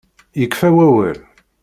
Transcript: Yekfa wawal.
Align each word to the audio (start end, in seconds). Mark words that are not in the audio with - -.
Yekfa 0.39 0.69
wawal. 0.75 1.17